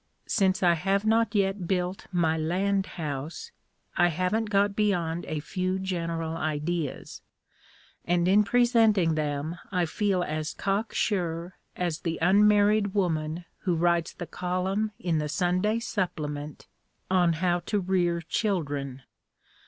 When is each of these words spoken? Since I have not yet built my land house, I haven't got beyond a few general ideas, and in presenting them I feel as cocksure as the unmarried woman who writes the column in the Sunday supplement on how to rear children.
Since 0.25 0.63
I 0.63 0.73
have 0.73 1.05
not 1.05 1.35
yet 1.35 1.67
built 1.67 2.07
my 2.11 2.35
land 2.35 2.87
house, 2.97 3.51
I 3.95 4.07
haven't 4.07 4.49
got 4.49 4.75
beyond 4.75 5.25
a 5.25 5.39
few 5.39 5.77
general 5.77 6.35
ideas, 6.35 7.21
and 8.03 8.27
in 8.27 8.43
presenting 8.43 9.13
them 9.13 9.59
I 9.71 9.85
feel 9.85 10.23
as 10.23 10.55
cocksure 10.55 11.53
as 11.75 11.99
the 11.99 12.17
unmarried 12.19 12.95
woman 12.95 13.45
who 13.59 13.75
writes 13.75 14.11
the 14.13 14.25
column 14.25 14.91
in 14.97 15.19
the 15.19 15.29
Sunday 15.29 15.77
supplement 15.77 16.65
on 17.11 17.33
how 17.33 17.59
to 17.67 17.79
rear 17.79 18.21
children. 18.21 19.03